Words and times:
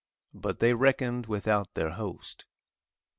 But 0.33 0.57
they 0.57 0.73
reckoned 0.73 1.27
without 1.27 1.75
their 1.75 1.91
host. 1.91 2.45